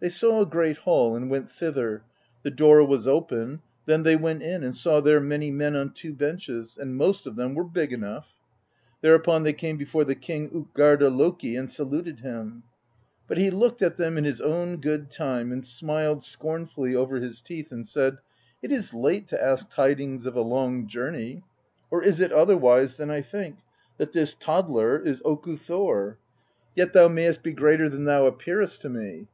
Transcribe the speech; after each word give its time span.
They 0.00 0.08
saw 0.08 0.40
a 0.40 0.46
great 0.46 0.78
hall 0.78 1.14
and 1.14 1.30
went 1.30 1.48
thither; 1.48 2.02
the 2.42 2.50
door 2.50 2.84
was 2.84 3.06
open; 3.06 3.62
then 3.86 4.02
they 4.02 4.16
went 4.16 4.42
in, 4.42 4.64
and 4.64 4.74
saw 4.74 5.00
there 5.00 5.20
many 5.20 5.52
men 5.52 5.76
on 5.76 5.92
two 5.92 6.12
benches, 6.12 6.76
and 6.76 6.96
most 6.96 7.24
of 7.24 7.36
them 7.36 7.54
were 7.54 7.62
big 7.62 7.92
enough. 7.92 8.34
Thereupon 9.00 9.44
they 9.44 9.52
came 9.52 9.76
before 9.76 10.02
the 10.02 10.16
king 10.16 10.50
tJtgarda 10.74 11.16
Loki 11.16 11.54
and 11.54 11.70
saluted 11.70 12.18
him; 12.18 12.64
but 13.28 13.38
he 13.38 13.48
looked 13.48 13.80
at 13.80 13.96
them 13.96 14.18
in 14.18 14.24
his 14.24 14.40
own 14.40 14.78
good 14.78 15.08
time, 15.08 15.52
and 15.52 15.64
smiled 15.64 16.24
scornfully 16.24 16.96
over 16.96 17.18
his 17.18 17.40
teeth, 17.40 17.70
and 17.70 17.86
said: 17.86 18.18
^It 18.64 18.72
is 18.72 18.92
late 18.92 19.28
to 19.28 19.40
ask 19.40 19.70
tidings 19.70 20.26
of 20.26 20.34
a 20.34 20.40
long 20.40 20.88
journey; 20.88 21.44
or 21.92 22.02
is 22.02 22.18
it 22.18 22.32
otherwise 22.32 22.96
than 22.96 23.08
I 23.08 23.22
think: 23.22 23.58
that 23.98 24.10
this 24.14 24.34
toddler 24.34 24.98
is 24.98 25.22
Oku 25.24 25.56
Thor? 25.56 26.18
Yet 26.74 26.92
thou 26.92 27.06
may 27.06 27.26
62 27.26 27.26
PROSE 27.26 27.28
EDDA 27.28 27.28
est 27.28 27.42
be 27.44 27.52
greater 27.52 27.88
than 27.88 28.04
thou 28.06 28.26
appearest 28.26 28.82
to 28.82 28.88
me. 28.88 29.28